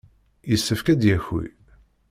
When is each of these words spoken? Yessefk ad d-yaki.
Yessefk 0.49 0.87
ad 0.87 0.97
d-yaki. 0.99 1.43